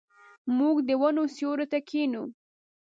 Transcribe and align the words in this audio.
موږ 0.57 0.75
د 0.87 0.89
ونو 1.01 1.23
سیوري 1.35 1.65
ته 1.71 1.79
کښینو. 1.87 2.23